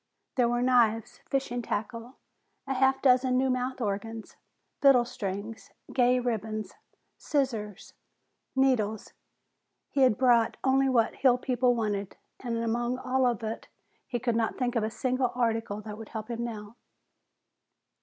[0.35, 2.15] There were knives, fishing tackle,
[2.65, 4.35] a half dozen new mouth organs,
[4.81, 6.73] fiddle strings, gay ribbons,
[7.19, 7.93] scissors,
[8.55, 9.13] needles
[9.91, 13.67] He had bought only what the hill people wanted, and among all of it
[14.07, 16.77] he could not think of a single article that would help him now.